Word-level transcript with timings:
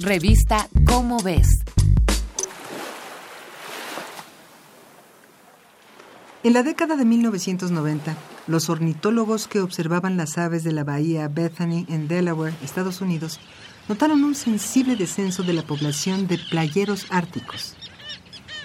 Revista 0.00 0.68
Cómo 0.86 1.22
ves. 1.22 1.46
En 6.42 6.52
la 6.52 6.64
década 6.64 6.96
de 6.96 7.04
1990, 7.04 8.16
los 8.48 8.68
ornitólogos 8.70 9.46
que 9.46 9.60
observaban 9.60 10.16
las 10.16 10.36
aves 10.36 10.64
de 10.64 10.72
la 10.72 10.82
bahía 10.82 11.28
Bethany 11.28 11.86
en 11.88 12.08
Delaware, 12.08 12.54
Estados 12.64 13.00
Unidos, 13.02 13.38
notaron 13.88 14.24
un 14.24 14.34
sensible 14.34 14.96
descenso 14.96 15.44
de 15.44 15.52
la 15.52 15.62
población 15.62 16.26
de 16.26 16.40
playeros 16.50 17.06
árticos. 17.10 17.76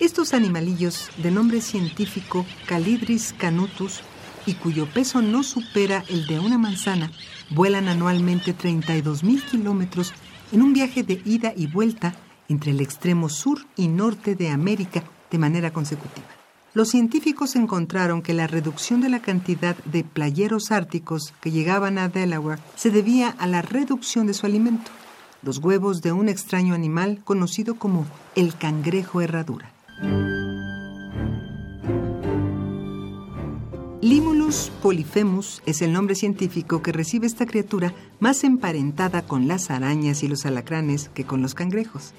Estos 0.00 0.34
animalillos, 0.34 1.08
de 1.18 1.30
nombre 1.30 1.60
científico 1.60 2.44
Calidris 2.66 3.32
canutus, 3.32 4.00
y 4.44 4.54
cuyo 4.54 4.86
peso 4.86 5.22
no 5.22 5.44
supera 5.44 6.02
el 6.08 6.26
de 6.26 6.40
una 6.40 6.58
manzana, 6.58 7.12
vuelan 7.50 7.86
anualmente 7.86 8.56
32.000 8.56 9.40
kilómetros 9.44 10.12
en 10.52 10.62
un 10.62 10.72
viaje 10.72 11.02
de 11.02 11.20
ida 11.24 11.52
y 11.56 11.66
vuelta 11.66 12.14
entre 12.48 12.70
el 12.70 12.80
extremo 12.80 13.28
sur 13.28 13.66
y 13.76 13.88
norte 13.88 14.34
de 14.34 14.50
América 14.50 15.02
de 15.30 15.38
manera 15.38 15.72
consecutiva 15.72 16.26
los 16.74 16.88
científicos 16.88 17.54
encontraron 17.54 18.22
que 18.22 18.32
la 18.32 18.46
reducción 18.46 19.02
de 19.02 19.10
la 19.10 19.20
cantidad 19.20 19.76
de 19.84 20.04
playeros 20.04 20.72
árticos 20.72 21.34
que 21.42 21.50
llegaban 21.50 21.98
a 21.98 22.08
Delaware 22.08 22.60
se 22.76 22.90
debía 22.90 23.28
a 23.28 23.46
la 23.46 23.60
reducción 23.60 24.26
de 24.26 24.32
su 24.32 24.46
alimento, 24.46 24.90
los 25.42 25.58
huevos 25.58 26.00
de 26.00 26.12
un 26.12 26.30
extraño 26.30 26.74
animal 26.74 27.20
conocido 27.24 27.74
como 27.74 28.06
el 28.36 28.56
cangrejo 28.56 29.20
herradura. 29.20 29.70
Polyphemus 34.82 35.62
es 35.64 35.80
el 35.80 35.92
nombre 35.92 36.16
científico 36.16 36.82
que 36.82 36.90
recibe 36.90 37.28
esta 37.28 37.46
criatura 37.46 37.94
más 38.18 38.42
emparentada 38.42 39.22
con 39.22 39.46
las 39.46 39.70
arañas 39.70 40.24
y 40.24 40.28
los 40.28 40.44
alacranes 40.44 41.08
que 41.14 41.24
con 41.24 41.40
los 41.40 41.54
cangrejos. 41.54 42.12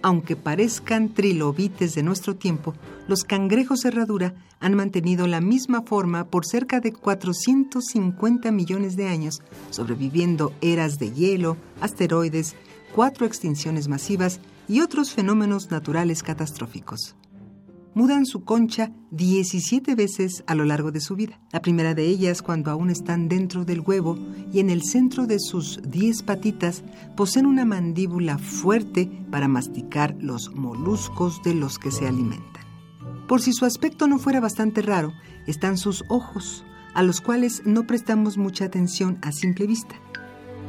Aunque 0.00 0.34
parezcan 0.34 1.12
trilobites 1.12 1.94
de 1.94 2.02
nuestro 2.02 2.34
tiempo, 2.34 2.74
los 3.06 3.24
cangrejos 3.24 3.84
herradura 3.84 4.32
han 4.60 4.74
mantenido 4.74 5.26
la 5.26 5.42
misma 5.42 5.82
forma 5.82 6.24
por 6.24 6.46
cerca 6.46 6.80
de 6.80 6.92
450 6.92 8.50
millones 8.50 8.96
de 8.96 9.06
años, 9.08 9.42
sobreviviendo 9.68 10.54
eras 10.62 10.98
de 10.98 11.12
hielo, 11.12 11.58
asteroides, 11.82 12.56
cuatro 12.94 13.26
extinciones 13.26 13.88
masivas 13.88 14.40
y 14.68 14.80
otros 14.80 15.12
fenómenos 15.12 15.70
naturales 15.70 16.22
catastróficos 16.22 17.14
mudan 17.94 18.26
su 18.26 18.44
concha 18.44 18.92
17 19.10 19.94
veces 19.94 20.44
a 20.46 20.54
lo 20.54 20.64
largo 20.64 20.92
de 20.92 21.00
su 21.00 21.16
vida. 21.16 21.40
La 21.52 21.60
primera 21.60 21.94
de 21.94 22.06
ellas 22.06 22.42
cuando 22.42 22.70
aún 22.70 22.90
están 22.90 23.28
dentro 23.28 23.64
del 23.64 23.80
huevo 23.80 24.18
y 24.52 24.60
en 24.60 24.70
el 24.70 24.82
centro 24.82 25.26
de 25.26 25.38
sus 25.40 25.80
10 25.82 26.22
patitas 26.22 26.82
poseen 27.16 27.46
una 27.46 27.64
mandíbula 27.64 28.38
fuerte 28.38 29.10
para 29.30 29.48
masticar 29.48 30.16
los 30.20 30.52
moluscos 30.54 31.42
de 31.42 31.54
los 31.54 31.78
que 31.78 31.90
se 31.90 32.06
alimentan. 32.06 32.64
Por 33.26 33.40
si 33.40 33.52
su 33.52 33.64
aspecto 33.64 34.06
no 34.06 34.18
fuera 34.18 34.40
bastante 34.40 34.82
raro, 34.82 35.12
están 35.46 35.76
sus 35.76 36.04
ojos, 36.08 36.64
a 36.94 37.02
los 37.02 37.20
cuales 37.20 37.62
no 37.64 37.86
prestamos 37.86 38.36
mucha 38.36 38.64
atención 38.64 39.18
a 39.22 39.32
simple 39.32 39.66
vista. 39.66 39.94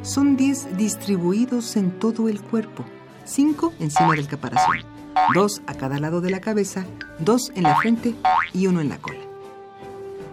Son 0.02 0.36
10 0.36 0.76
distribuidos 0.76 1.76
en 1.76 1.98
todo 1.98 2.28
el 2.28 2.40
cuerpo, 2.40 2.84
5 3.24 3.74
encima 3.80 4.14
del 4.14 4.26
caparazón 4.26 4.91
dos 5.34 5.62
a 5.66 5.74
cada 5.74 5.98
lado 5.98 6.20
de 6.20 6.30
la 6.30 6.40
cabeza, 6.40 6.84
dos 7.18 7.52
en 7.54 7.64
la 7.64 7.76
frente 7.76 8.14
y 8.52 8.66
uno 8.66 8.80
en 8.80 8.88
la 8.88 8.98
cola. 8.98 9.20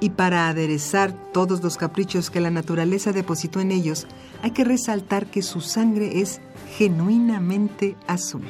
Y 0.01 0.11
para 0.11 0.47
aderezar 0.47 1.11
todos 1.33 1.61
los 1.61 1.77
caprichos 1.77 2.29
que 2.29 2.39
la 2.39 2.51
naturaleza 2.51 3.11
depositó 3.11 3.59
en 3.59 3.71
ellos, 3.71 4.07
hay 4.41 4.51
que 4.51 4.63
resaltar 4.63 5.27
que 5.27 5.41
su 5.41 5.59
sangre 5.59 6.21
es 6.21 6.39
genuinamente 6.77 7.97
azul. 8.07 8.43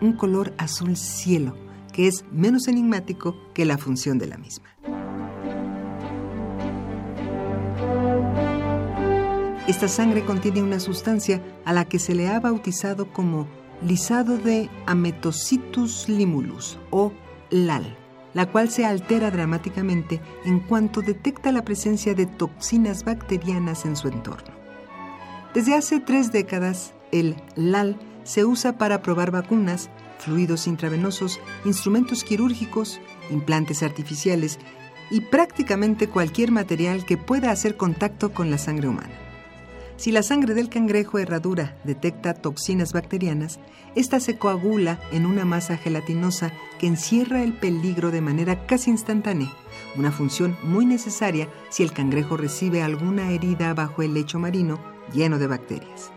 Un 0.00 0.12
color 0.12 0.52
azul 0.58 0.96
cielo, 0.96 1.56
que 1.92 2.08
es 2.08 2.24
menos 2.30 2.68
enigmático 2.68 3.36
que 3.54 3.64
la 3.64 3.78
función 3.78 4.18
de 4.18 4.26
la 4.26 4.36
misma. 4.36 4.68
Esta 9.66 9.88
sangre 9.88 10.24
contiene 10.24 10.62
una 10.62 10.80
sustancia 10.80 11.40
a 11.64 11.72
la 11.72 11.84
que 11.84 12.00
se 12.00 12.14
le 12.14 12.28
ha 12.28 12.40
bautizado 12.40 13.12
como 13.12 13.46
lisado 13.82 14.36
de 14.36 14.68
Ametocitus 14.86 16.08
limulus 16.08 16.78
o 16.90 17.12
LAL, 17.50 17.96
la 18.34 18.46
cual 18.50 18.70
se 18.70 18.84
altera 18.84 19.30
dramáticamente 19.30 20.20
en 20.44 20.60
cuanto 20.60 21.02
detecta 21.02 21.52
la 21.52 21.64
presencia 21.64 22.14
de 22.14 22.26
toxinas 22.26 23.04
bacterianas 23.04 23.84
en 23.84 23.96
su 23.96 24.08
entorno. 24.08 24.50
Desde 25.54 25.74
hace 25.74 26.00
tres 26.00 26.30
décadas, 26.30 26.92
el 27.10 27.36
LAL 27.56 27.98
se 28.22 28.44
usa 28.44 28.78
para 28.78 29.02
probar 29.02 29.30
vacunas, 29.30 29.90
fluidos 30.18 30.66
intravenosos, 30.66 31.40
instrumentos 31.64 32.22
quirúrgicos, 32.22 33.00
implantes 33.30 33.82
artificiales 33.82 34.58
y 35.10 35.22
prácticamente 35.22 36.08
cualquier 36.08 36.52
material 36.52 37.04
que 37.04 37.16
pueda 37.16 37.50
hacer 37.50 37.76
contacto 37.76 38.32
con 38.32 38.50
la 38.50 38.58
sangre 38.58 38.88
humana. 38.88 39.29
Si 40.00 40.12
la 40.12 40.22
sangre 40.22 40.54
del 40.54 40.70
cangrejo 40.70 41.18
herradura 41.18 41.76
detecta 41.84 42.32
toxinas 42.32 42.94
bacterianas, 42.94 43.60
esta 43.94 44.18
se 44.18 44.38
coagula 44.38 44.98
en 45.12 45.26
una 45.26 45.44
masa 45.44 45.76
gelatinosa 45.76 46.54
que 46.78 46.86
encierra 46.86 47.42
el 47.42 47.52
peligro 47.52 48.10
de 48.10 48.22
manera 48.22 48.64
casi 48.64 48.88
instantánea, 48.88 49.52
una 49.96 50.10
función 50.10 50.56
muy 50.62 50.86
necesaria 50.86 51.50
si 51.68 51.82
el 51.82 51.92
cangrejo 51.92 52.38
recibe 52.38 52.82
alguna 52.82 53.30
herida 53.30 53.74
bajo 53.74 54.00
el 54.00 54.14
lecho 54.14 54.38
marino 54.38 54.80
lleno 55.12 55.38
de 55.38 55.48
bacterias. 55.48 56.10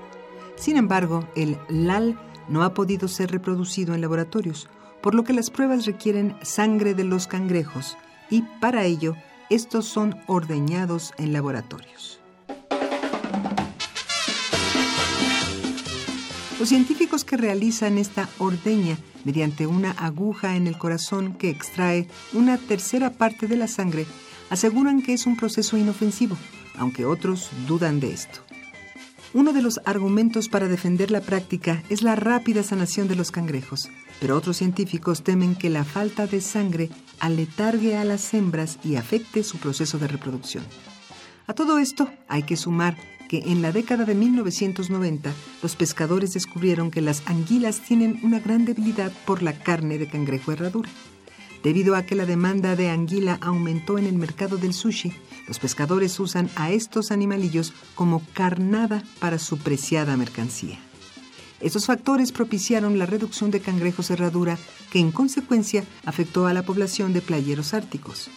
Sin 0.55 0.77
embargo, 0.77 1.27
el 1.35 1.57
LAL 1.67 2.17
no 2.47 2.63
ha 2.63 2.73
podido 2.73 3.09
ser 3.09 3.31
reproducido 3.31 3.93
en 3.93 3.99
laboratorios, 3.99 4.69
por 5.01 5.13
lo 5.13 5.25
que 5.25 5.33
las 5.33 5.49
pruebas 5.49 5.85
requieren 5.85 6.37
sangre 6.41 6.93
de 6.93 7.03
los 7.03 7.27
cangrejos 7.27 7.97
y 8.29 8.43
para 8.61 8.85
ello 8.85 9.17
estos 9.49 9.83
son 9.87 10.15
ordeñados 10.27 11.13
en 11.17 11.33
laboratorios. 11.33 12.22
Los 16.63 16.69
científicos 16.69 17.25
que 17.25 17.35
realizan 17.35 17.97
esta 17.97 18.29
ordeña 18.39 18.97
mediante 19.25 19.67
una 19.67 19.91
aguja 19.91 20.55
en 20.55 20.65
el 20.65 20.77
corazón 20.77 21.33
que 21.33 21.49
extrae 21.49 22.07
una 22.31 22.57
tercera 22.57 23.09
parte 23.09 23.47
de 23.47 23.57
la 23.57 23.67
sangre 23.67 24.05
aseguran 24.49 25.01
que 25.01 25.11
es 25.11 25.25
un 25.25 25.35
proceso 25.35 25.75
inofensivo, 25.75 26.37
aunque 26.77 27.03
otros 27.03 27.49
dudan 27.67 27.99
de 27.99 28.13
esto. 28.13 28.39
Uno 29.33 29.51
de 29.51 29.61
los 29.61 29.81
argumentos 29.83 30.47
para 30.47 30.69
defender 30.69 31.11
la 31.11 31.19
práctica 31.19 31.83
es 31.89 32.01
la 32.01 32.15
rápida 32.15 32.63
sanación 32.63 33.09
de 33.09 33.17
los 33.17 33.29
cangrejos, 33.29 33.89
pero 34.21 34.37
otros 34.37 34.55
científicos 34.55 35.21
temen 35.21 35.55
que 35.55 35.69
la 35.69 35.83
falta 35.83 36.27
de 36.27 36.39
sangre 36.39 36.89
aletargue 37.19 37.97
a 37.97 38.05
las 38.05 38.33
hembras 38.33 38.79
y 38.85 38.95
afecte 38.95 39.43
su 39.43 39.57
proceso 39.57 39.97
de 39.97 40.07
reproducción. 40.07 40.63
A 41.45 41.53
todo 41.53 41.77
esto 41.77 42.09
hay 42.29 42.43
que 42.43 42.55
sumar 42.55 42.95
que 43.27 43.39
en 43.47 43.61
la 43.61 43.73
década 43.73 44.05
de 44.05 44.15
1990 44.15 45.33
los 45.61 45.75
pescadores 45.75 46.33
descubrieron 46.33 46.89
que 46.89 47.01
las 47.01 47.21
anguilas 47.25 47.81
tienen 47.81 48.19
una 48.23 48.39
gran 48.39 48.63
debilidad 48.63 49.11
por 49.25 49.43
la 49.43 49.51
carne 49.51 49.97
de 49.97 50.07
cangrejo 50.07 50.53
herradura. 50.53 50.89
Debido 51.61 51.95
a 51.95 52.03
que 52.03 52.15
la 52.15 52.25
demanda 52.25 52.75
de 52.77 52.89
anguila 52.89 53.39
aumentó 53.41 53.97
en 53.97 54.05
el 54.05 54.15
mercado 54.15 54.57
del 54.57 54.73
sushi, 54.73 55.11
los 55.47 55.59
pescadores 55.59 56.17
usan 56.19 56.49
a 56.55 56.71
estos 56.71 57.11
animalillos 57.11 57.73
como 57.95 58.21
carnada 58.33 59.03
para 59.19 59.37
su 59.37 59.57
preciada 59.57 60.15
mercancía. 60.15 60.79
Estos 61.59 61.85
factores 61.85 62.31
propiciaron 62.31 62.99
la 62.99 63.05
reducción 63.05 63.51
de 63.51 63.59
cangrejos 63.59 64.11
herradura 64.11 64.57
que 64.91 64.99
en 64.99 65.11
consecuencia 65.11 65.83
afectó 66.05 66.47
a 66.47 66.53
la 66.53 66.63
población 66.63 67.13
de 67.13 67.21
playeros 67.21 67.73
árticos. 67.73 68.29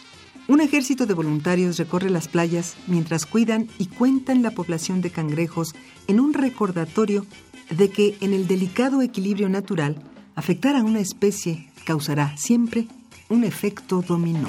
Un 0.47 0.61
ejército 0.61 1.05
de 1.05 1.13
voluntarios 1.13 1.77
recorre 1.77 2.09
las 2.09 2.29
playas 2.29 2.75
mientras 2.87 3.25
cuidan 3.25 3.67
y 3.77 3.87
cuentan 3.87 4.41
la 4.43 4.51
población 4.51 5.01
de 5.01 5.09
cangrejos 5.09 5.75
en 6.07 6.21
un 6.21 6.33
recordatorio 6.33 7.25
de 7.69 7.89
que 7.89 8.15
en 8.21 8.33
el 8.33 8.47
delicado 8.47 9.01
equilibrio 9.01 9.49
natural, 9.49 10.01
afectar 10.35 10.77
a 10.77 10.83
una 10.83 11.01
especie 11.01 11.69
causará 11.83 12.37
siempre 12.37 12.87
un 13.27 13.43
efecto 13.43 14.01
dominó. 14.07 14.47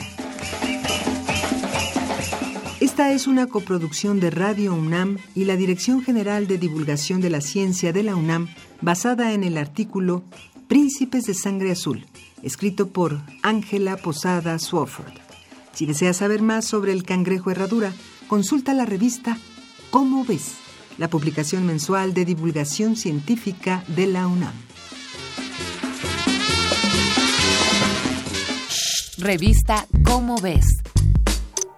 Esta 2.81 3.12
es 3.12 3.26
una 3.26 3.49
coproducción 3.49 4.20
de 4.20 4.31
Radio 4.31 4.75
UNAM 4.75 5.19
y 5.34 5.46
la 5.46 5.56
Dirección 5.56 6.00
General 6.00 6.46
de 6.46 6.58
Divulgación 6.58 7.20
de 7.20 7.31
la 7.31 7.40
Ciencia 7.40 7.93
de 7.93 8.05
la 8.05 8.14
UNAM 8.14 8.49
basada 8.81 9.32
en 9.32 9.43
el 9.43 9.58
artículo 9.58 10.23
Príncipes 10.69 11.25
de 11.25 11.34
Sangre 11.34 11.73
Azul, 11.73 12.06
escrito 12.44 12.90
por 12.90 13.20
Ángela 13.43 13.96
Posada 13.96 14.58
Swofford. 14.61 15.27
Si 15.73 15.87
deseas 15.87 16.17
saber 16.17 16.43
más 16.43 16.65
sobre 16.65 16.93
el 16.93 17.05
cangrejo 17.05 17.50
herradura, 17.50 17.93
consulta 18.26 18.75
la 18.75 18.85
revista 18.85 19.38
¿Cómo 19.91 20.25
ves? 20.25 20.56
La 20.99 21.09
publicación 21.09 21.65
mensual 21.65 22.12
de 22.12 22.25
divulgación 22.25 22.97
científica 22.97 23.85
de 23.88 24.06
la 24.06 24.26
UNAM. 24.26 24.53
Revista 29.19 29.87
¿Cómo 30.05 30.37
ves? 30.41 30.67